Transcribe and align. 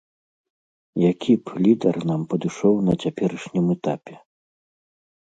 Які 1.09 1.33
б 1.49 1.59
лідар 1.65 1.95
нам 2.11 2.21
падышоў 2.31 2.75
на 2.87 2.93
цяперашнім 3.03 3.65
этапе? 3.75 4.15